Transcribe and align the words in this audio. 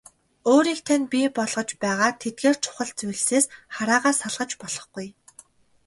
Өөрийг 0.51 0.79
тань 0.87 1.05
бий 1.11 1.27
болгож 1.37 1.69
байгаа 1.83 2.11
тэдгээр 2.21 2.55
чухал 2.63 2.89
зүйлсээс 2.97 3.45
хараагаа 3.75 4.13
салгаж 4.21 4.51
болохгүй. 4.61 5.07